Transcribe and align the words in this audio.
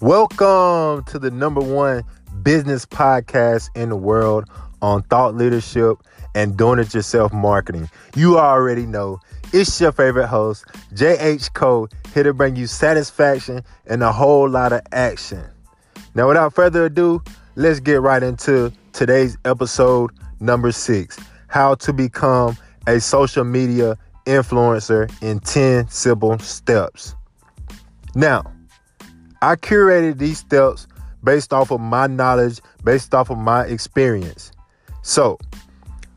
Welcome 0.00 1.04
to 1.04 1.18
the 1.18 1.30
number 1.30 1.62
one 1.62 2.02
business 2.42 2.84
podcast 2.84 3.70
in 3.74 3.88
the 3.88 3.96
world 3.96 4.44
on 4.82 5.02
thought 5.04 5.34
leadership 5.34 5.96
and 6.34 6.54
doing 6.54 6.78
it 6.78 6.92
yourself 6.92 7.32
marketing. 7.32 7.88
You 8.14 8.38
already 8.38 8.84
know 8.84 9.20
it's 9.54 9.80
your 9.80 9.92
favorite 9.92 10.26
host, 10.26 10.66
JH 10.92 11.54
Cole, 11.54 11.88
here 12.12 12.24
to 12.24 12.34
bring 12.34 12.56
you 12.56 12.66
satisfaction 12.66 13.62
and 13.86 14.02
a 14.02 14.12
whole 14.12 14.46
lot 14.50 14.74
of 14.74 14.82
action. 14.92 15.42
Now, 16.14 16.28
without 16.28 16.52
further 16.52 16.84
ado, 16.84 17.22
let's 17.54 17.80
get 17.80 18.02
right 18.02 18.22
into 18.22 18.74
today's 18.92 19.38
episode 19.46 20.10
number 20.40 20.72
six 20.72 21.18
How 21.48 21.74
to 21.76 21.94
Become 21.94 22.58
a 22.86 23.00
Social 23.00 23.44
Media 23.44 23.96
Influencer 24.26 25.10
in 25.22 25.40
10 25.40 25.88
Simple 25.88 26.38
Steps. 26.38 27.14
Now, 28.14 28.52
I 29.46 29.54
curated 29.54 30.18
these 30.18 30.38
steps 30.38 30.88
based 31.22 31.52
off 31.52 31.70
of 31.70 31.80
my 31.80 32.08
knowledge, 32.08 32.60
based 32.82 33.14
off 33.14 33.30
of 33.30 33.38
my 33.38 33.62
experience. 33.62 34.50
So, 35.02 35.38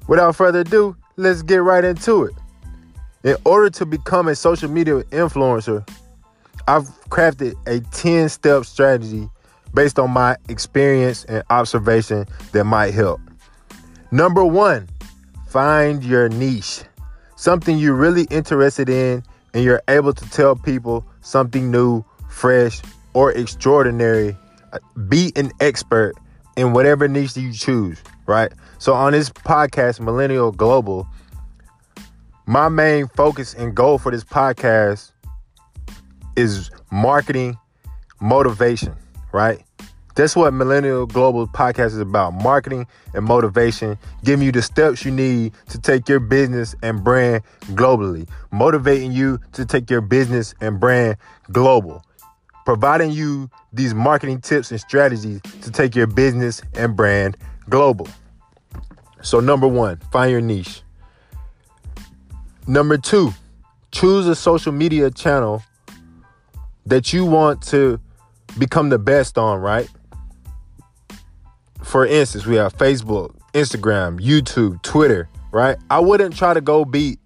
without 0.07 0.35
further 0.35 0.61
ado, 0.61 0.95
let's 1.15 1.43
get 1.43 1.57
right 1.57 1.83
into 1.83 2.23
it. 2.23 2.33
In 3.23 3.35
order 3.45 3.69
to 3.69 3.85
become 3.85 4.27
a 4.29 4.33
social 4.33 4.67
media 4.67 5.03
influencer, 5.11 5.87
I've 6.67 6.87
crafted 7.11 7.53
a 7.67 7.81
10 7.91 8.29
step 8.29 8.65
strategy 8.65 9.29
based 9.75 9.99
on 9.99 10.09
my 10.09 10.35
experience 10.47 11.23
and 11.25 11.43
observation 11.51 12.25
that 12.53 12.63
might 12.63 12.95
help. 12.95 13.21
Number 14.09 14.43
one, 14.43 14.89
find 15.47 16.03
your 16.03 16.29
niche, 16.29 16.81
something 17.35 17.77
you're 17.77 17.93
really 17.93 18.23
interested 18.31 18.89
in, 18.89 19.21
and 19.53 19.63
you're 19.63 19.83
able 19.87 20.13
to 20.13 20.29
tell 20.31 20.55
people 20.55 21.05
something 21.21 21.69
new, 21.69 22.03
fresh, 22.27 22.81
or 23.13 23.31
extraordinary. 23.31 24.37
Uh, 24.71 24.79
be 25.07 25.31
an 25.35 25.51
expert 25.59 26.13
in 26.55 26.73
whatever 26.73 27.07
niche 27.07 27.35
you 27.37 27.51
choose, 27.53 27.99
right? 28.27 28.51
So 28.77 28.93
on 28.93 29.13
this 29.13 29.29
podcast, 29.29 29.99
Millennial 29.99 30.51
Global, 30.51 31.07
my 32.45 32.69
main 32.69 33.07
focus 33.07 33.53
and 33.53 33.75
goal 33.75 33.97
for 33.97 34.11
this 34.11 34.23
podcast 34.23 35.11
is 36.35 36.71
marketing 36.91 37.57
motivation, 38.19 38.95
right? 39.31 39.63
That's 40.15 40.35
what 40.35 40.53
Millennial 40.53 41.05
Global 41.05 41.47
Podcast 41.47 41.87
is 41.87 41.99
about 41.99 42.33
marketing 42.33 42.87
and 43.13 43.23
motivation, 43.23 43.97
giving 44.23 44.45
you 44.45 44.51
the 44.51 44.61
steps 44.61 45.05
you 45.05 45.11
need 45.11 45.53
to 45.69 45.79
take 45.79 46.09
your 46.09 46.19
business 46.19 46.75
and 46.83 47.03
brand 47.03 47.43
globally, 47.67 48.27
motivating 48.51 49.13
you 49.13 49.39
to 49.53 49.65
take 49.65 49.89
your 49.89 50.01
business 50.01 50.53
and 50.59 50.77
brand 50.77 51.15
global, 51.51 52.03
providing 52.65 53.11
you 53.11 53.49
these 53.73 53.93
marketing 53.93 54.41
tips 54.41 54.71
and 54.71 54.79
strategies 54.79 55.41
to 55.61 55.71
take 55.71 55.95
your 55.95 56.07
business 56.07 56.61
and 56.73 56.95
brand 56.95 57.37
global. 57.69 58.07
So, 59.21 59.39
number 59.39 59.67
one, 59.67 59.97
find 60.11 60.31
your 60.31 60.41
niche. 60.41 60.81
Number 62.67 62.97
two, 62.97 63.33
choose 63.91 64.27
a 64.27 64.35
social 64.35 64.71
media 64.71 65.11
channel 65.11 65.63
that 66.85 67.13
you 67.13 67.25
want 67.25 67.61
to 67.63 67.99
become 68.57 68.89
the 68.89 68.99
best 68.99 69.37
on, 69.37 69.59
right? 69.59 69.89
For 71.83 72.05
instance, 72.05 72.45
we 72.45 72.55
have 72.55 72.73
Facebook, 72.75 73.35
Instagram, 73.53 74.19
YouTube, 74.19 74.81
Twitter, 74.83 75.29
right? 75.51 75.77
I 75.89 75.99
wouldn't 75.99 76.35
try 76.35 76.53
to 76.53 76.61
go 76.61 76.85
beat 76.85 77.19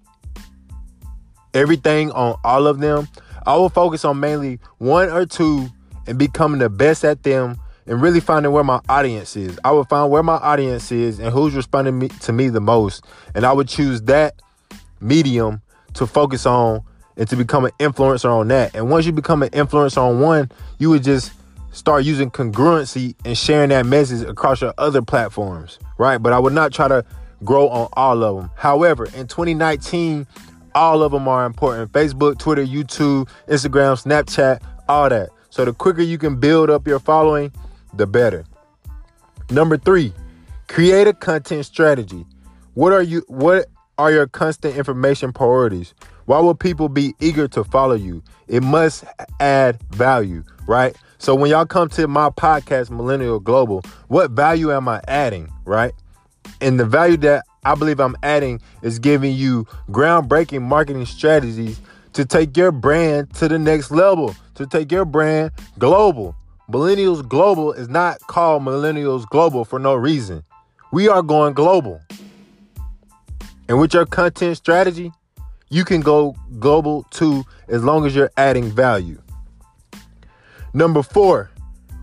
everything 1.53 2.11
on 2.11 2.37
all 2.43 2.67
of 2.67 2.79
them. 2.79 3.07
I 3.45 3.55
will 3.55 3.69
focus 3.69 4.05
on 4.05 4.19
mainly 4.19 4.59
one 4.77 5.09
or 5.09 5.25
two 5.25 5.67
and 6.07 6.17
becoming 6.17 6.59
the 6.59 6.69
best 6.69 7.03
at 7.03 7.23
them 7.23 7.57
and 7.85 8.01
really 8.01 8.19
finding 8.19 8.51
where 8.51 8.63
my 8.63 8.79
audience 8.87 9.35
is. 9.35 9.59
I 9.63 9.71
would 9.71 9.87
find 9.89 10.09
where 10.11 10.23
my 10.23 10.35
audience 10.35 10.91
is 10.91 11.19
and 11.19 11.33
who's 11.33 11.53
responding 11.53 11.99
me, 11.99 12.07
to 12.07 12.33
me 12.33 12.49
the 12.49 12.61
most. 12.61 13.05
And 13.35 13.45
I 13.45 13.53
would 13.53 13.67
choose 13.67 14.01
that 14.03 14.41
medium 15.01 15.61
to 15.95 16.07
focus 16.07 16.45
on 16.45 16.83
and 17.17 17.27
to 17.29 17.35
become 17.35 17.65
an 17.65 17.71
influencer 17.79 18.29
on 18.29 18.47
that. 18.47 18.75
And 18.75 18.89
once 18.89 19.05
you 19.05 19.11
become 19.11 19.43
an 19.43 19.49
influencer 19.49 19.97
on 19.97 20.19
one, 20.19 20.49
you 20.79 20.89
would 20.89 21.03
just 21.03 21.31
start 21.71 22.05
using 22.05 22.31
congruency 22.31 23.15
and 23.25 23.37
sharing 23.37 23.69
that 23.69 23.85
message 23.85 24.27
across 24.27 24.61
your 24.61 24.73
other 24.77 25.01
platforms, 25.01 25.79
right? 25.97 26.17
But 26.17 26.33
I 26.33 26.39
would 26.39 26.53
not 26.53 26.71
try 26.71 26.87
to 26.87 27.05
grow 27.43 27.67
on 27.69 27.89
all 27.93 28.23
of 28.23 28.37
them. 28.37 28.51
However, 28.55 29.05
in 29.05 29.27
2019, 29.27 30.25
all 30.75 31.03
of 31.03 31.11
them 31.11 31.27
are 31.27 31.45
important 31.45 31.91
Facebook, 31.91 32.37
Twitter, 32.39 32.65
YouTube, 32.65 33.27
Instagram, 33.47 34.01
Snapchat, 34.01 34.61
all 34.87 35.09
that. 35.09 35.29
So 35.49 35.65
the 35.65 35.73
quicker 35.73 36.01
you 36.01 36.17
can 36.17 36.39
build 36.39 36.69
up 36.69 36.87
your 36.87 36.99
following, 36.99 37.51
the 37.93 38.07
better. 38.07 38.43
Number 39.49 39.77
three, 39.77 40.13
create 40.67 41.07
a 41.07 41.13
content 41.13 41.65
strategy. 41.65 42.25
What 42.73 42.91
are 42.91 43.03
you 43.03 43.23
what 43.27 43.67
are 43.97 44.11
your 44.11 44.27
constant 44.27 44.75
information 44.75 45.31
priorities? 45.31 45.93
Why 46.25 46.39
will 46.39 46.55
people 46.55 46.89
be 46.89 47.13
eager 47.19 47.47
to 47.49 47.63
follow 47.63 47.95
you? 47.95 48.23
It 48.47 48.63
must 48.63 49.03
add 49.39 49.81
value, 49.91 50.43
right? 50.67 50.95
So 51.17 51.35
when 51.35 51.51
y'all 51.51 51.65
come 51.65 51.89
to 51.89 52.07
my 52.07 52.29
podcast, 52.29 52.89
Millennial 52.89 53.39
Global, 53.39 53.83
what 54.07 54.31
value 54.31 54.71
am 54.71 54.87
I 54.87 55.01
adding, 55.07 55.51
right? 55.65 55.93
And 56.61 56.79
the 56.79 56.85
value 56.85 57.17
that 57.17 57.45
I 57.65 57.75
believe 57.75 57.99
I'm 57.99 58.15
adding 58.23 58.61
is 58.81 58.99
giving 58.99 59.33
you 59.33 59.65
groundbreaking 59.89 60.61
marketing 60.61 61.05
strategies 61.05 61.79
to 62.13 62.25
take 62.25 62.55
your 62.57 62.71
brand 62.71 63.33
to 63.35 63.47
the 63.47 63.57
next 63.57 63.91
level, 63.91 64.35
to 64.55 64.67
take 64.67 64.91
your 64.91 65.05
brand 65.05 65.51
global. 65.79 66.35
Millennials 66.69 67.27
Global 67.27 67.73
is 67.73 67.89
not 67.89 68.19
called 68.27 68.63
Millennials 68.63 69.27
Global 69.27 69.65
for 69.65 69.79
no 69.79 69.95
reason. 69.95 70.43
We 70.91 71.09
are 71.09 71.21
going 71.21 71.53
global. 71.53 72.01
And 73.67 73.79
with 73.79 73.93
your 73.93 74.05
content 74.05 74.57
strategy, 74.57 75.11
you 75.69 75.83
can 75.85 76.01
go 76.01 76.35
global 76.59 77.03
too 77.11 77.43
as 77.67 77.83
long 77.83 78.05
as 78.05 78.15
you're 78.15 78.31
adding 78.37 78.69
value. 78.69 79.21
Number 80.73 81.03
four, 81.03 81.49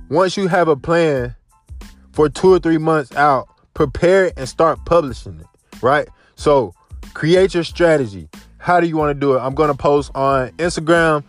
once 0.09 0.37
you 0.37 0.48
have 0.48 0.69
a 0.69 0.77
plan 0.77 1.34
for 2.12 2.28
two 2.28 2.53
or 2.53 2.59
three 2.59 2.78
months 2.78 3.15
out, 3.15 3.48
prepare 3.75 4.32
and 4.37 4.48
start 4.48 4.84
publishing 4.84 5.41
it, 5.41 5.47
right? 5.82 6.08
So 6.36 6.74
create 7.14 7.54
your 7.54 7.64
strategy. 7.64 8.28
How 8.58 8.80
do 8.80 8.86
you 8.86 8.96
want 8.96 9.14
to 9.14 9.18
do 9.18 9.34
it? 9.34 9.41
I'm 9.41 9.54
going 9.54 9.70
to 9.70 9.76
post 9.76 10.10
on 10.14 10.50
Instagram 10.52 11.24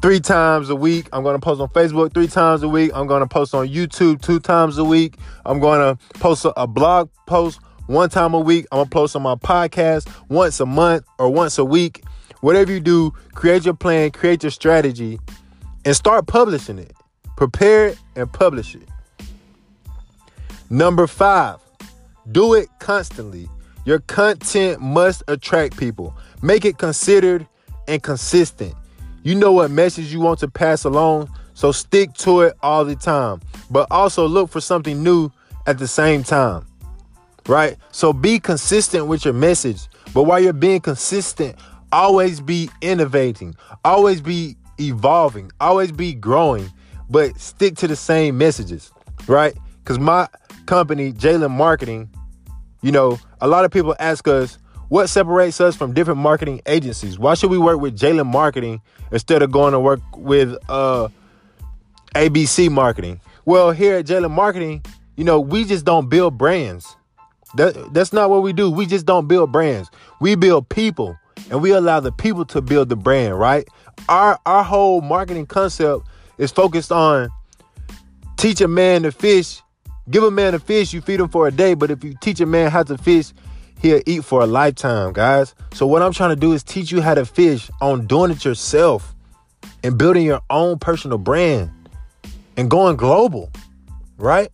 three 0.00 0.20
times 0.20 0.70
a 0.70 0.76
week. 0.76 1.08
I'm 1.12 1.22
going 1.22 1.34
to 1.34 1.40
post 1.40 1.60
on 1.60 1.68
Facebook 1.68 2.14
three 2.14 2.28
times 2.28 2.62
a 2.62 2.68
week. 2.68 2.92
I'm 2.94 3.06
going 3.06 3.20
to 3.20 3.26
post 3.26 3.54
on 3.54 3.68
YouTube 3.68 4.22
two 4.22 4.38
times 4.38 4.78
a 4.78 4.84
week. 4.84 5.16
I'm 5.44 5.60
going 5.60 5.80
to 5.80 6.18
post 6.18 6.46
a, 6.56 6.66
blog 6.66 7.10
post 7.26 7.60
one 7.86 8.08
time 8.10 8.34
a 8.34 8.40
week. 8.40 8.66
I'm 8.70 8.78
going 8.78 8.86
to 8.86 8.90
post 8.90 9.16
on 9.16 9.22
my 9.22 9.34
podcast 9.34 10.08
once 10.28 10.60
a 10.60 10.66
month 10.66 11.04
or 11.18 11.30
once 11.30 11.58
a 11.58 11.64
week. 11.64 12.04
Whatever 12.40 12.72
you 12.72 12.80
do, 12.80 13.12
create 13.34 13.64
your 13.64 13.74
plan, 13.74 14.12
create 14.12 14.44
your 14.44 14.50
strategy, 14.50 15.18
and 15.84 15.96
start 15.96 16.26
publishing 16.28 16.78
it. 16.78 16.94
Prepare 17.36 17.88
it 17.88 17.98
and 18.14 18.32
publish 18.32 18.76
it. 18.76 18.88
Number 20.70 21.06
five, 21.06 21.58
do 22.32 22.54
it 22.54 22.68
constantly. 22.78 23.48
Your 23.84 24.00
content 24.00 24.80
must 24.80 25.22
attract 25.28 25.76
people. 25.76 26.16
Make 26.42 26.64
it 26.64 26.78
considered 26.78 27.46
and 27.86 28.02
consistent. 28.02 28.74
You 29.22 29.34
know 29.34 29.52
what 29.52 29.70
message 29.70 30.12
you 30.12 30.20
want 30.20 30.38
to 30.40 30.48
pass 30.48 30.84
along, 30.84 31.30
so 31.54 31.72
stick 31.72 32.12
to 32.14 32.42
it 32.42 32.54
all 32.62 32.84
the 32.84 32.96
time. 32.96 33.40
But 33.70 33.88
also 33.90 34.26
look 34.26 34.50
for 34.50 34.60
something 34.60 35.02
new 35.02 35.30
at 35.66 35.78
the 35.78 35.88
same 35.88 36.22
time. 36.22 36.66
Right? 37.46 37.76
So 37.92 38.12
be 38.12 38.38
consistent 38.38 39.06
with 39.06 39.24
your 39.24 39.34
message. 39.34 39.88
But 40.12 40.24
while 40.24 40.40
you're 40.40 40.52
being 40.52 40.80
consistent, 40.80 41.56
always 41.90 42.40
be 42.40 42.68
innovating, 42.82 43.56
always 43.84 44.20
be 44.20 44.56
evolving, 44.78 45.50
always 45.60 45.92
be 45.92 46.14
growing, 46.14 46.70
but 47.08 47.38
stick 47.40 47.76
to 47.76 47.88
the 47.88 47.96
same 47.96 48.36
messages. 48.36 48.92
Right? 49.26 49.56
Because 49.82 49.98
my 49.98 50.28
company, 50.66 51.12
Jalen 51.12 51.50
Marketing, 51.50 52.10
you 52.82 52.92
know, 52.92 53.18
a 53.40 53.48
lot 53.48 53.64
of 53.64 53.70
people 53.70 53.94
ask 53.98 54.26
us, 54.28 54.58
what 54.88 55.08
separates 55.08 55.60
us 55.60 55.76
from 55.76 55.92
different 55.92 56.20
marketing 56.20 56.62
agencies? 56.66 57.18
Why 57.18 57.34
should 57.34 57.50
we 57.50 57.58
work 57.58 57.80
with 57.80 57.98
Jalen 57.98 58.26
Marketing 58.26 58.80
instead 59.12 59.42
of 59.42 59.50
going 59.50 59.72
to 59.72 59.80
work 59.80 60.00
with 60.16 60.56
uh, 60.68 61.08
ABC 62.14 62.70
Marketing? 62.70 63.20
Well, 63.44 63.70
here 63.70 63.96
at 63.96 64.06
Jalen 64.06 64.30
Marketing, 64.30 64.82
you 65.16 65.24
know, 65.24 65.40
we 65.40 65.64
just 65.64 65.84
don't 65.84 66.08
build 66.08 66.38
brands. 66.38 66.96
That, 67.56 67.92
that's 67.92 68.12
not 68.12 68.30
what 68.30 68.42
we 68.42 68.52
do. 68.52 68.70
We 68.70 68.86
just 68.86 69.04
don't 69.04 69.28
build 69.28 69.52
brands. 69.52 69.90
We 70.20 70.34
build 70.34 70.68
people 70.68 71.18
and 71.50 71.62
we 71.62 71.70
allow 71.70 72.00
the 72.00 72.12
people 72.12 72.44
to 72.46 72.60
build 72.60 72.88
the 72.88 72.96
brand, 72.96 73.38
right? 73.38 73.66
Our 74.08 74.38
our 74.46 74.62
whole 74.62 75.00
marketing 75.00 75.46
concept 75.46 76.06
is 76.38 76.50
focused 76.50 76.92
on 76.92 77.30
teach 78.36 78.60
a 78.60 78.68
man 78.68 79.02
to 79.02 79.12
fish 79.12 79.62
Give 80.10 80.24
a 80.24 80.30
man 80.30 80.54
a 80.54 80.58
fish, 80.58 80.92
you 80.92 81.00
feed 81.00 81.20
him 81.20 81.28
for 81.28 81.46
a 81.48 81.50
day, 81.50 81.74
but 81.74 81.90
if 81.90 82.02
you 82.02 82.14
teach 82.20 82.40
a 82.40 82.46
man 82.46 82.70
how 82.70 82.82
to 82.82 82.96
fish, 82.98 83.32
he'll 83.80 84.00
eat 84.06 84.24
for 84.24 84.42
a 84.42 84.46
lifetime, 84.46 85.12
guys. 85.12 85.54
So 85.74 85.86
what 85.86 86.02
I'm 86.02 86.12
trying 86.12 86.30
to 86.30 86.36
do 86.36 86.52
is 86.52 86.62
teach 86.62 86.90
you 86.90 87.00
how 87.02 87.14
to 87.14 87.26
fish 87.26 87.70
on 87.80 88.06
doing 88.06 88.30
it 88.30 88.44
yourself 88.44 89.14
and 89.84 89.98
building 89.98 90.24
your 90.24 90.40
own 90.50 90.78
personal 90.78 91.18
brand. 91.18 91.70
and 92.56 92.68
going 92.68 92.96
global, 92.96 93.52
right? 94.16 94.50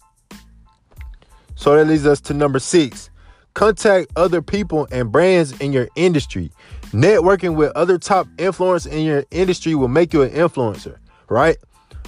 So 1.55 1.75
that 1.75 1.87
leads 1.87 2.07
us 2.07 2.21
to 2.23 2.35
number 2.35 2.59
six 2.59 3.09
contact 3.55 4.11
other 4.17 4.43
people 4.43 4.87
and 4.91 5.11
brands 5.11 5.59
in 5.61 5.73
your 5.73 5.89
industry. 5.97 6.53
Networking 6.93 7.55
with 7.55 7.73
other 7.75 7.99
top 7.99 8.27
influencers 8.37 8.91
in 8.91 9.05
your 9.05 9.25
industry 9.31 9.75
will 9.75 9.89
make 9.89 10.13
you 10.13 10.23
an 10.23 10.31
influencer, 10.31 10.99
right? 11.31 11.57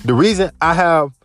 The 0.04 0.12
reason 0.12 0.50
I 0.60 0.74
have 0.74 1.15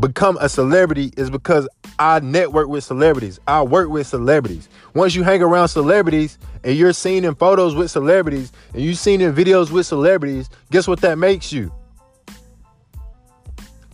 become 0.00 0.38
a 0.40 0.48
celebrity 0.48 1.12
is 1.16 1.30
because 1.30 1.68
I 1.98 2.20
network 2.20 2.68
with 2.68 2.84
celebrities. 2.84 3.38
I 3.46 3.62
work 3.62 3.88
with 3.88 4.06
celebrities. 4.06 4.68
Once 4.94 5.14
you 5.14 5.22
hang 5.22 5.42
around 5.42 5.68
celebrities 5.68 6.38
and 6.64 6.76
you're 6.76 6.92
seen 6.92 7.24
in 7.24 7.34
photos 7.34 7.74
with 7.74 7.90
celebrities 7.90 8.52
and 8.72 8.82
you're 8.82 8.94
seen 8.94 9.20
in 9.20 9.34
videos 9.34 9.70
with 9.70 9.86
celebrities, 9.86 10.48
guess 10.70 10.88
what 10.88 11.00
that 11.02 11.18
makes 11.18 11.52
you? 11.52 11.72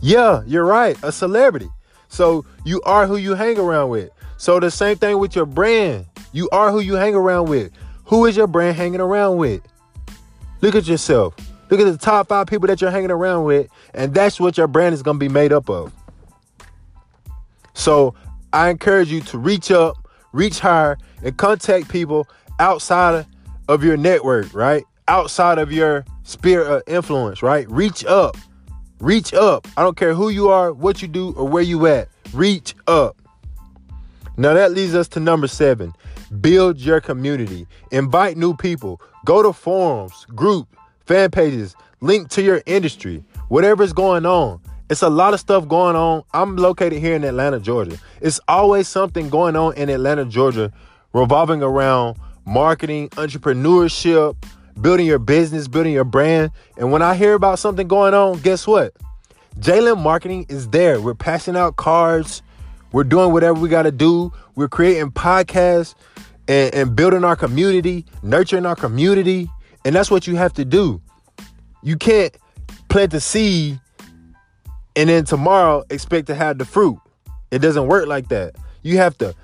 Yeah, 0.00 0.42
you're 0.46 0.64
right, 0.64 0.96
a 1.02 1.10
celebrity. 1.10 1.68
So 2.08 2.44
you 2.64 2.80
are 2.82 3.06
who 3.06 3.16
you 3.16 3.34
hang 3.34 3.58
around 3.58 3.90
with. 3.90 4.10
So 4.36 4.60
the 4.60 4.70
same 4.70 4.96
thing 4.96 5.18
with 5.18 5.34
your 5.34 5.46
brand. 5.46 6.06
You 6.32 6.48
are 6.50 6.70
who 6.70 6.80
you 6.80 6.94
hang 6.94 7.14
around 7.14 7.48
with. 7.48 7.72
Who 8.04 8.24
is 8.26 8.36
your 8.36 8.46
brand 8.46 8.76
hanging 8.76 9.00
around 9.00 9.36
with? 9.38 9.60
Look 10.60 10.74
at 10.74 10.86
yourself. 10.86 11.34
Look 11.70 11.80
at 11.80 11.84
the 11.84 11.98
top 11.98 12.28
five 12.28 12.46
people 12.46 12.66
that 12.68 12.80
you're 12.80 12.90
hanging 12.90 13.10
around 13.10 13.44
with, 13.44 13.68
and 13.94 14.14
that's 14.14 14.40
what 14.40 14.56
your 14.56 14.66
brand 14.66 14.94
is 14.94 15.02
going 15.02 15.16
to 15.16 15.20
be 15.20 15.28
made 15.28 15.52
up 15.52 15.68
of. 15.68 15.92
So 17.74 18.14
I 18.52 18.70
encourage 18.70 19.10
you 19.10 19.20
to 19.22 19.38
reach 19.38 19.70
up, 19.70 20.08
reach 20.32 20.58
higher, 20.58 20.98
and 21.22 21.36
contact 21.36 21.88
people 21.88 22.26
outside 22.58 23.26
of 23.68 23.84
your 23.84 23.96
network, 23.96 24.52
right? 24.54 24.84
Outside 25.06 25.58
of 25.58 25.70
your 25.70 26.04
sphere 26.22 26.62
of 26.62 26.82
influence, 26.86 27.42
right? 27.42 27.70
Reach 27.70 28.04
up. 28.04 28.36
Reach 29.00 29.32
up. 29.32 29.68
I 29.76 29.82
don't 29.82 29.96
care 29.96 30.14
who 30.14 30.28
you 30.28 30.48
are, 30.48 30.72
what 30.72 31.02
you 31.02 31.08
do, 31.08 31.32
or 31.34 31.46
where 31.46 31.62
you 31.62 31.86
at. 31.86 32.08
Reach 32.32 32.74
up. 32.86 33.16
Now 34.36 34.54
that 34.54 34.72
leads 34.72 34.94
us 34.94 35.08
to 35.08 35.20
number 35.20 35.46
seven. 35.46 35.92
Build 36.40 36.78
your 36.78 37.00
community. 37.00 37.66
Invite 37.90 38.36
new 38.36 38.56
people. 38.56 39.00
Go 39.24 39.42
to 39.42 39.52
forums, 39.52 40.24
group, 40.26 40.68
fan 41.08 41.30
pages, 41.30 41.74
link 42.02 42.28
to 42.28 42.42
your 42.42 42.62
industry, 42.66 43.24
whatever's 43.48 43.94
going 43.94 44.26
on. 44.26 44.60
It's 44.90 45.00
a 45.00 45.08
lot 45.08 45.32
of 45.32 45.40
stuff 45.40 45.66
going 45.66 45.96
on. 45.96 46.22
I'm 46.34 46.56
located 46.56 47.00
here 47.00 47.14
in 47.14 47.24
Atlanta, 47.24 47.58
Georgia. 47.58 47.98
It's 48.20 48.38
always 48.46 48.88
something 48.88 49.30
going 49.30 49.56
on 49.56 49.74
in 49.74 49.88
Atlanta, 49.88 50.26
Georgia, 50.26 50.70
revolving 51.14 51.62
around 51.62 52.18
marketing, 52.44 53.08
entrepreneurship, 53.10 54.36
building 54.80 55.06
your 55.06 55.18
business, 55.18 55.66
building 55.66 55.94
your 55.94 56.04
brand. 56.04 56.52
And 56.76 56.92
when 56.92 57.00
I 57.00 57.14
hear 57.14 57.32
about 57.32 57.58
something 57.58 57.88
going 57.88 58.12
on, 58.12 58.40
guess 58.40 58.66
what? 58.66 58.94
Jalen 59.58 59.98
Marketing 60.02 60.44
is 60.50 60.68
there. 60.68 61.00
We're 61.00 61.14
passing 61.14 61.56
out 61.56 61.76
cards. 61.76 62.42
We're 62.92 63.04
doing 63.04 63.32
whatever 63.32 63.58
we 63.58 63.70
got 63.70 63.82
to 63.82 63.92
do. 63.92 64.30
We're 64.56 64.68
creating 64.68 65.10
podcasts 65.12 65.94
and, 66.46 66.74
and 66.74 66.96
building 66.96 67.24
our 67.24 67.36
community, 67.36 68.04
nurturing 68.22 68.66
our 68.66 68.76
community. 68.76 69.48
And 69.88 69.96
that's 69.96 70.10
what 70.10 70.26
you 70.26 70.36
have 70.36 70.52
to 70.52 70.66
do. 70.66 71.00
You 71.82 71.96
can't 71.96 72.36
plant 72.90 73.10
the 73.10 73.22
seed 73.22 73.80
and 74.94 75.08
then 75.08 75.24
tomorrow 75.24 75.82
expect 75.88 76.26
to 76.26 76.34
have 76.34 76.58
the 76.58 76.66
fruit. 76.66 77.00
It 77.50 77.60
doesn't 77.60 77.86
work 77.86 78.06
like 78.06 78.28
that. 78.28 78.56
You 78.82 78.98
have 78.98 79.16
to 79.16 79.34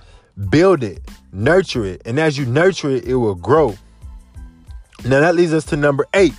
build 0.50 0.84
it, 0.84 1.00
nurture 1.32 1.86
it, 1.86 2.02
and 2.04 2.20
as 2.20 2.36
you 2.36 2.44
nurture 2.44 2.90
it, 2.90 3.06
it 3.06 3.14
will 3.14 3.36
grow. 3.36 3.74
Now 5.06 5.20
that 5.20 5.34
leads 5.34 5.54
us 5.54 5.64
to 5.66 5.78
number 5.78 6.04
eight 6.12 6.34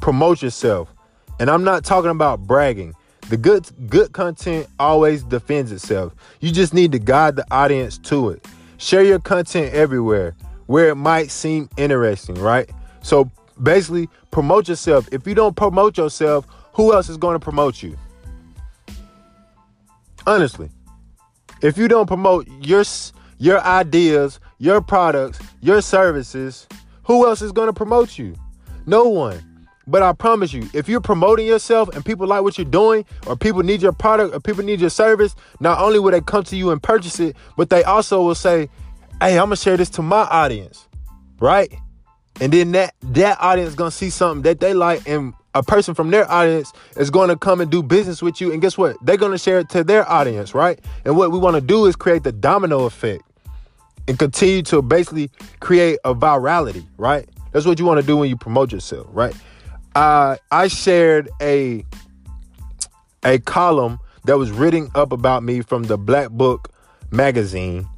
promote 0.00 0.42
yourself. 0.42 0.92
And 1.38 1.48
I'm 1.48 1.62
not 1.62 1.84
talking 1.84 2.10
about 2.10 2.48
bragging. 2.48 2.94
The 3.28 3.36
good 3.36 3.70
good 3.88 4.10
content 4.10 4.66
always 4.80 5.22
defends 5.22 5.70
itself. 5.70 6.16
You 6.40 6.50
just 6.50 6.74
need 6.74 6.90
to 6.90 6.98
guide 6.98 7.36
the 7.36 7.46
audience 7.52 7.96
to 7.98 8.30
it. 8.30 8.44
Share 8.78 9.04
your 9.04 9.20
content 9.20 9.72
everywhere 9.72 10.34
where 10.66 10.88
it 10.88 10.96
might 10.96 11.30
seem 11.30 11.70
interesting, 11.76 12.34
right? 12.34 12.68
So 13.06 13.30
basically, 13.62 14.08
promote 14.32 14.68
yourself. 14.68 15.08
If 15.12 15.28
you 15.28 15.34
don't 15.36 15.54
promote 15.54 15.96
yourself, 15.96 16.44
who 16.72 16.92
else 16.92 17.08
is 17.08 17.16
going 17.16 17.34
to 17.34 17.38
promote 17.38 17.80
you? 17.80 17.96
Honestly, 20.26 20.70
if 21.62 21.78
you 21.78 21.86
don't 21.86 22.08
promote 22.08 22.48
your 22.60 22.82
your 23.38 23.60
ideas, 23.60 24.40
your 24.58 24.80
products, 24.80 25.38
your 25.60 25.80
services, 25.82 26.66
who 27.04 27.28
else 27.28 27.42
is 27.42 27.52
going 27.52 27.68
to 27.68 27.72
promote 27.72 28.18
you? 28.18 28.34
No 28.86 29.04
one. 29.04 29.40
But 29.86 30.02
I 30.02 30.12
promise 30.12 30.52
you, 30.52 30.68
if 30.74 30.88
you're 30.88 31.00
promoting 31.00 31.46
yourself 31.46 31.88
and 31.94 32.04
people 32.04 32.26
like 32.26 32.42
what 32.42 32.58
you're 32.58 32.64
doing, 32.64 33.04
or 33.28 33.36
people 33.36 33.62
need 33.62 33.82
your 33.82 33.92
product, 33.92 34.34
or 34.34 34.40
people 34.40 34.64
need 34.64 34.80
your 34.80 34.90
service, 34.90 35.36
not 35.60 35.78
only 35.78 36.00
will 36.00 36.10
they 36.10 36.20
come 36.20 36.42
to 36.42 36.56
you 36.56 36.72
and 36.72 36.82
purchase 36.82 37.20
it, 37.20 37.36
but 37.56 37.70
they 37.70 37.84
also 37.84 38.20
will 38.20 38.34
say, 38.34 38.68
Hey, 39.20 39.38
I'm 39.38 39.46
gonna 39.46 39.56
share 39.56 39.76
this 39.76 39.90
to 39.90 40.02
my 40.02 40.22
audience. 40.22 40.88
Right? 41.38 41.72
And 42.40 42.52
then 42.52 42.72
that 42.72 42.94
that 43.02 43.38
audience 43.40 43.70
is 43.70 43.74
gonna 43.74 43.90
see 43.90 44.10
something 44.10 44.42
that 44.42 44.60
they 44.60 44.74
like, 44.74 45.08
and 45.08 45.34
a 45.56 45.62
person 45.62 45.94
from 45.94 46.10
their 46.10 46.30
audience 46.30 46.72
is 46.96 47.08
going 47.08 47.30
to 47.30 47.36
come 47.36 47.62
and 47.62 47.70
do 47.70 47.82
business 47.82 48.20
with 48.20 48.42
you. 48.42 48.52
And 48.52 48.60
guess 48.60 48.76
what? 48.76 48.96
They're 49.02 49.16
going 49.16 49.32
to 49.32 49.38
share 49.38 49.58
it 49.58 49.70
to 49.70 49.82
their 49.82 50.08
audience, 50.08 50.54
right? 50.54 50.78
And 51.06 51.16
what 51.16 51.32
we 51.32 51.38
want 51.38 51.54
to 51.54 51.62
do 51.62 51.86
is 51.86 51.96
create 51.96 52.24
the 52.24 52.32
domino 52.32 52.84
effect 52.84 53.22
and 54.06 54.18
continue 54.18 54.62
to 54.64 54.82
basically 54.82 55.30
create 55.60 55.98
a 56.04 56.14
virality, 56.14 56.86
right? 56.98 57.26
That's 57.52 57.64
what 57.64 57.78
you 57.78 57.86
want 57.86 58.00
to 58.00 58.06
do 58.06 58.18
when 58.18 58.28
you 58.28 58.36
promote 58.36 58.70
yourself, 58.70 59.06
right? 59.10 59.34
Uh, 59.94 60.36
I 60.50 60.68
shared 60.68 61.30
a 61.40 61.84
a 63.24 63.38
column 63.40 63.98
that 64.26 64.36
was 64.36 64.50
written 64.50 64.90
up 64.94 65.10
about 65.10 65.42
me 65.42 65.62
from 65.62 65.84
the 65.84 65.96
Black 65.96 66.30
Book 66.30 66.70
magazine, 67.10 67.88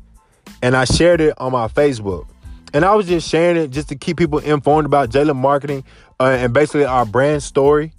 and 0.63 0.77
I 0.77 0.85
shared 0.85 1.21
it 1.21 1.35
on 1.39 1.53
my 1.53 1.67
Facebook. 1.67 2.29
And 2.75 2.85
I 2.85 2.95
was 2.95 3.07
just 3.07 3.29
sharing 3.29 3.57
it 3.57 3.71
just 3.71 3.89
to 3.89 3.97
keep 3.97 4.19
people 4.19 4.39
informed 4.39 4.87
about 4.87 5.11
Jalen 5.11 5.37
marketing 5.37 5.85
uh, 6.21 6.37
and 6.39 6.53
basically 6.53 6.85
our 6.85 7.07
brand 7.07 7.43
story. 7.43 7.93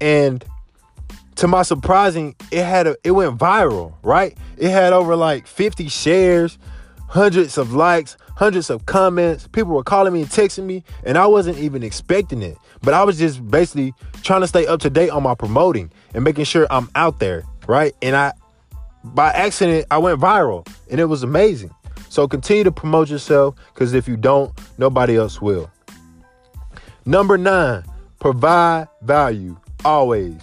And 0.00 0.44
to 1.36 1.46
my 1.46 1.62
surprising, 1.62 2.34
it 2.50 2.64
had 2.64 2.86
a 2.86 2.96
it 3.04 3.12
went 3.12 3.38
viral, 3.38 3.94
right? 4.02 4.36
It 4.56 4.70
had 4.70 4.92
over 4.92 5.14
like 5.14 5.46
50 5.46 5.88
shares, 5.88 6.58
hundreds 7.06 7.58
of 7.58 7.72
likes, 7.72 8.16
hundreds 8.36 8.70
of 8.70 8.86
comments. 8.86 9.46
People 9.46 9.74
were 9.74 9.84
calling 9.84 10.12
me 10.12 10.22
and 10.22 10.30
texting 10.30 10.64
me, 10.64 10.82
and 11.04 11.16
I 11.16 11.26
wasn't 11.26 11.58
even 11.58 11.84
expecting 11.84 12.42
it. 12.42 12.58
But 12.82 12.94
I 12.94 13.04
was 13.04 13.18
just 13.18 13.48
basically 13.48 13.94
trying 14.22 14.40
to 14.40 14.48
stay 14.48 14.66
up 14.66 14.80
to 14.80 14.90
date 14.90 15.10
on 15.10 15.22
my 15.22 15.34
promoting 15.34 15.92
and 16.12 16.24
making 16.24 16.44
sure 16.44 16.66
I'm 16.70 16.90
out 16.94 17.20
there, 17.20 17.44
right? 17.68 17.94
And 18.02 18.16
I, 18.16 18.32
by 19.04 19.30
accident, 19.30 19.86
I 19.90 19.98
went 19.98 20.20
viral 20.20 20.68
and 20.90 21.00
it 21.00 21.06
was 21.06 21.22
amazing. 21.22 21.70
So 22.08 22.26
continue 22.26 22.64
to 22.64 22.72
promote 22.72 23.10
yourself 23.10 23.54
because 23.72 23.94
if 23.94 24.08
you 24.08 24.16
don't, 24.16 24.52
nobody 24.78 25.16
else 25.16 25.40
will. 25.40 25.70
Number 27.04 27.38
nine, 27.38 27.84
provide 28.18 28.88
value 29.02 29.56
always. 29.84 30.40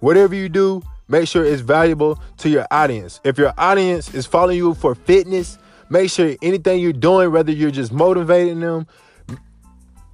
Whatever 0.00 0.34
you 0.34 0.48
do, 0.48 0.82
make 1.08 1.28
sure 1.28 1.44
it's 1.44 1.62
valuable 1.62 2.20
to 2.38 2.48
your 2.48 2.66
audience. 2.70 3.20
If 3.24 3.38
your 3.38 3.52
audience 3.58 4.14
is 4.14 4.26
following 4.26 4.58
you 4.58 4.74
for 4.74 4.94
fitness, 4.94 5.58
make 5.88 6.10
sure 6.10 6.34
anything 6.42 6.80
you're 6.80 6.92
doing, 6.92 7.32
whether 7.32 7.52
you're 7.52 7.70
just 7.70 7.92
motivating 7.92 8.60
them 8.60 8.86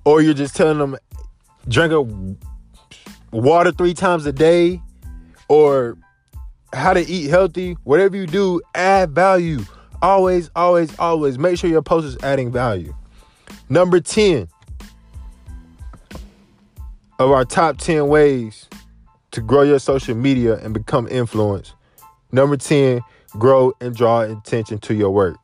or 0.05 0.23
you're 0.23 0.35
just 0.35 0.57
telling 0.57 0.79
them, 0.79 0.97
drink 1.69 1.93
a 1.93 3.37
water 3.37 3.73
three 3.73 3.95
times 3.95 4.27
a 4.27 4.33
day 4.33 4.81
or 5.49 5.97
how 6.73 6.93
to 6.93 7.01
eat 7.01 7.29
healthy, 7.29 7.77
whatever 7.85 8.17
you 8.17 8.27
do, 8.27 8.61
add 8.75 9.11
value. 9.11 9.61
Always, 10.03 10.51
always, 10.57 10.99
always 10.99 11.39
make 11.39 11.59
sure 11.59 11.69
your 11.69 11.83
post 11.83 12.07
is 12.07 12.17
adding 12.23 12.51
value. 12.51 12.95
Number 13.69 14.01
10 14.01 14.49
of 17.19 17.31
our 17.31 17.45
top 17.45 17.77
10 17.77 18.09
ways 18.09 18.69
to 19.33 19.41
grow 19.41 19.63
your 19.63 19.79
social 19.79 20.15
media 20.15 20.57
and 20.59 20.73
become 20.73 21.07
influence. 21.09 21.75
Number 22.33 22.57
10, 22.57 23.03
grow 23.33 23.73
and 23.81 23.95
draw 23.95 24.23
attention 24.23 24.79
to 24.79 24.95
your 24.95 25.11
work. 25.11 25.37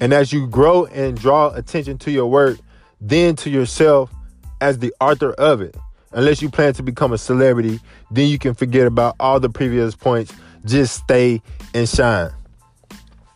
And 0.00 0.12
as 0.12 0.32
you 0.32 0.46
grow 0.46 0.84
and 0.86 1.18
draw 1.18 1.50
attention 1.54 1.98
to 1.98 2.10
your 2.10 2.26
work, 2.26 2.58
then 3.00 3.34
to 3.36 3.50
yourself, 3.50 4.12
as 4.60 4.78
the 4.78 4.94
author 5.00 5.32
of 5.32 5.60
it. 5.60 5.76
Unless 6.12 6.42
you 6.42 6.50
plan 6.50 6.72
to 6.74 6.82
become 6.82 7.12
a 7.12 7.18
celebrity, 7.18 7.80
then 8.10 8.28
you 8.28 8.38
can 8.38 8.54
forget 8.54 8.86
about 8.86 9.16
all 9.18 9.40
the 9.40 9.48
previous 9.48 9.94
points. 9.94 10.32
Just 10.64 11.02
stay 11.02 11.42
and 11.74 11.88
shine. 11.88 12.30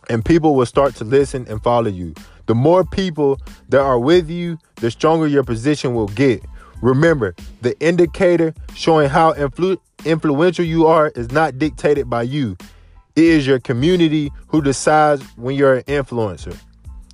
And 0.09 0.23
people 0.23 0.55
will 0.55 0.65
start 0.65 0.95
to 0.95 1.03
listen 1.03 1.45
and 1.49 1.61
follow 1.61 1.89
you. 1.89 2.13
The 2.45 2.55
more 2.55 2.85
people 2.85 3.39
that 3.69 3.81
are 3.81 3.99
with 3.99 4.29
you, 4.29 4.57
the 4.75 4.89
stronger 4.89 5.27
your 5.27 5.43
position 5.43 5.93
will 5.93 6.07
get. 6.07 6.43
Remember, 6.81 7.35
the 7.61 7.77
indicator 7.79 8.53
showing 8.73 9.09
how 9.09 9.33
influ- 9.33 9.79
influential 10.05 10.63
you 10.63 10.87
are 10.87 11.09
is 11.09 11.31
not 11.31 11.57
dictated 11.57 12.09
by 12.09 12.23
you. 12.23 12.55
It 13.15 13.23
is 13.23 13.47
your 13.47 13.59
community 13.59 14.31
who 14.47 14.61
decides 14.61 15.23
when 15.37 15.55
you're 15.55 15.75
an 15.75 15.83
influencer. 15.83 16.57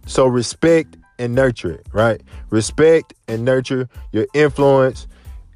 So 0.06 0.26
respect 0.28 0.98
and 1.18 1.34
nurture 1.34 1.72
it, 1.72 1.88
right? 1.94 2.22
Respect 2.50 3.14
and 3.28 3.46
nurture 3.46 3.88
your 4.12 4.28
influence 4.34 5.08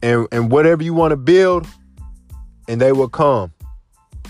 and, 0.02 0.28
and 0.32 0.50
whatever 0.50 0.84
you 0.84 0.94
want 0.94 1.12
to 1.12 1.18
build, 1.18 1.68
and 2.68 2.80
they 2.80 2.94
will 2.94 3.10
come. 3.10 3.52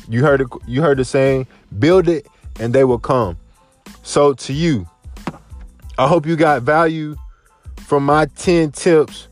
You 0.10 0.24
heard 0.24 0.42
it, 0.42 0.48
you 0.66 0.82
heard 0.82 0.98
the 0.98 1.06
saying, 1.06 1.48
build 1.78 2.08
it 2.08 2.28
and 2.60 2.74
they 2.74 2.84
will 2.84 3.00
come. 3.00 3.38
So 4.04 4.34
to 4.34 4.54
you, 4.54 4.88
I 5.98 6.08
hope 6.08 6.26
you 6.26 6.36
got 6.36 6.62
value 6.62 7.16
from 7.78 8.06
my 8.06 8.26
10 8.26 8.72
tips 8.72 9.28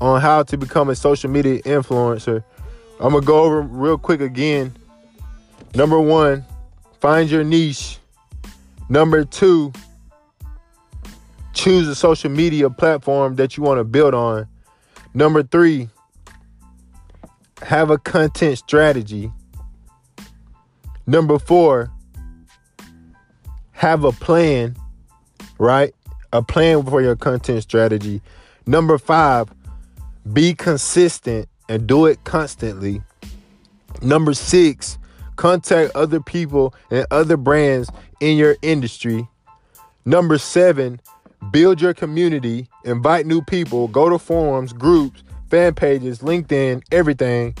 on 0.00 0.20
how 0.20 0.42
to 0.42 0.56
become 0.56 0.88
a 0.88 0.94
social 0.94 1.30
media 1.30 1.62
influencer. 1.62 2.42
I'm 2.98 3.10
going 3.10 3.22
to 3.22 3.26
go 3.26 3.42
over 3.44 3.62
real 3.62 3.98
quick 3.98 4.20
again. 4.20 4.74
Number 5.74 6.00
1, 6.00 6.44
find 7.00 7.30
your 7.30 7.44
niche. 7.44 7.98
Number 8.88 9.24
2, 9.24 9.72
choose 11.52 11.86
a 11.88 11.94
social 11.94 12.30
media 12.30 12.68
platform 12.68 13.36
that 13.36 13.56
you 13.56 13.62
want 13.62 13.78
to 13.78 13.84
build 13.84 14.14
on. 14.14 14.48
Number 15.14 15.42
3, 15.42 15.88
have 17.62 17.90
a 17.90 17.98
content 17.98 18.58
strategy. 18.58 19.30
Number 21.06 21.38
4, 21.38 21.90
have 23.80 24.04
a 24.04 24.12
plan, 24.12 24.76
right? 25.58 25.94
A 26.34 26.42
plan 26.42 26.84
for 26.84 27.00
your 27.00 27.16
content 27.16 27.62
strategy. 27.62 28.20
Number 28.66 28.98
five, 28.98 29.48
be 30.34 30.52
consistent 30.52 31.48
and 31.66 31.86
do 31.86 32.04
it 32.04 32.22
constantly. 32.24 33.00
Number 34.02 34.34
six, 34.34 34.98
contact 35.36 35.96
other 35.96 36.20
people 36.20 36.74
and 36.90 37.06
other 37.10 37.38
brands 37.38 37.88
in 38.20 38.36
your 38.36 38.54
industry. 38.60 39.26
Number 40.04 40.36
seven, 40.36 41.00
build 41.50 41.80
your 41.80 41.94
community, 41.94 42.68
invite 42.84 43.24
new 43.24 43.40
people, 43.40 43.88
go 43.88 44.10
to 44.10 44.18
forums, 44.18 44.74
groups, 44.74 45.22
fan 45.48 45.72
pages, 45.74 46.18
LinkedIn, 46.18 46.82
everything. 46.92 47.56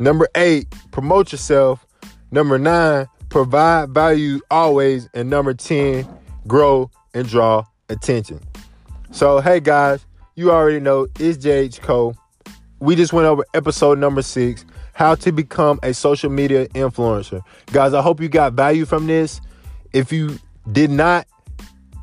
Number 0.00 0.26
eight, 0.34 0.66
promote 0.90 1.30
yourself. 1.30 1.86
Number 2.32 2.58
nine, 2.58 3.06
provide 3.34 3.90
value 3.90 4.38
always. 4.48 5.08
And 5.12 5.28
number 5.28 5.54
10, 5.54 6.06
grow 6.46 6.88
and 7.14 7.28
draw 7.28 7.64
attention. 7.88 8.38
So, 9.10 9.40
hey 9.40 9.58
guys, 9.58 10.06
you 10.36 10.52
already 10.52 10.78
know 10.78 11.08
it's 11.18 11.44
JH 11.44 11.80
Co. 11.80 12.14
We 12.78 12.94
just 12.94 13.12
went 13.12 13.26
over 13.26 13.44
episode 13.52 13.98
number 13.98 14.22
six 14.22 14.64
how 14.92 15.16
to 15.16 15.32
become 15.32 15.80
a 15.82 15.92
social 15.92 16.30
media 16.30 16.68
influencer. 16.68 17.42
Guys, 17.72 17.92
I 17.92 18.02
hope 18.02 18.20
you 18.20 18.28
got 18.28 18.52
value 18.52 18.84
from 18.84 19.08
this. 19.08 19.40
If 19.92 20.12
you 20.12 20.38
did 20.70 20.90
not 20.90 21.26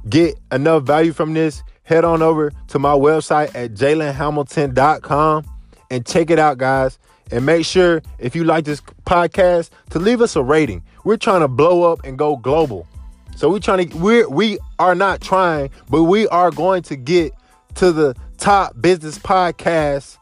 get 0.10 0.38
enough 0.52 0.84
value 0.84 1.14
from 1.14 1.34
this, 1.34 1.64
head 1.84 2.04
on 2.04 2.22
over 2.22 2.52
to 2.68 2.78
my 2.78 2.94
website 2.94 3.56
at 3.56 3.74
jalenhamilton.com 3.76 5.46
and 5.90 6.06
check 6.06 6.30
it 6.30 6.40
out, 6.40 6.58
guys. 6.58 7.00
And 7.32 7.46
make 7.46 7.66
sure 7.66 8.02
if 8.20 8.36
you 8.36 8.44
like 8.44 8.66
this 8.66 8.82
podcast 9.06 9.70
to 9.92 10.00
leave 10.00 10.20
us 10.20 10.36
a 10.36 10.44
rating. 10.44 10.84
We're 11.04 11.18
trying 11.18 11.42
to 11.42 11.48
blow 11.48 11.92
up 11.92 12.04
and 12.04 12.18
go 12.18 12.38
global. 12.38 12.88
So 13.36 13.50
we're 13.50 13.60
trying 13.60 13.90
to 13.90 13.98
we're 13.98 14.30
we 14.30 14.60
are 14.80 14.96
not 14.96 15.22
trying, 15.22 15.70
but 15.90 16.04
we 16.04 16.28
are 16.28 16.52
going 16.52 16.84
to 16.84 16.96
get 16.96 17.34
to 17.76 17.92
the 17.92 18.16
top 18.38 18.80
business 18.82 19.18
podcasts 19.18 20.18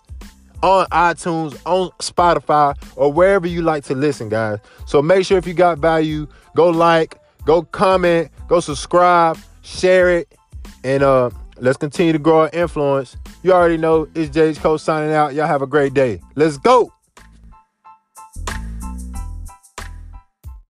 on 0.61 0.85
iTunes, 0.87 1.59
on 1.65 1.89
Spotify, 1.99 2.77
or 2.95 3.11
wherever 3.11 3.47
you 3.47 3.61
like 3.61 3.83
to 3.85 3.95
listen, 3.95 4.29
guys. 4.29 4.59
So 4.85 5.01
make 5.01 5.25
sure 5.25 5.37
if 5.37 5.47
you 5.47 5.53
got 5.53 5.79
value, 5.79 6.27
go 6.55 6.69
like, 6.69 7.17
go 7.45 7.63
comment, 7.63 8.29
go 8.47 8.59
subscribe, 8.59 9.37
share 9.61 10.09
it, 10.17 10.35
and 10.83 11.03
uh 11.03 11.29
let's 11.57 11.77
continue 11.77 12.13
to 12.13 12.19
grow 12.19 12.41
our 12.41 12.49
influence. 12.53 13.17
You 13.43 13.53
already 13.53 13.77
know 13.77 14.07
it's 14.15 14.33
Jay's 14.33 14.57
Coach 14.57 14.81
signing 14.81 15.13
out. 15.13 15.33
Y'all 15.33 15.47
have 15.47 15.61
a 15.61 15.67
great 15.67 15.93
day. 15.93 16.21
Let's 16.35 16.57
go. 16.57 16.93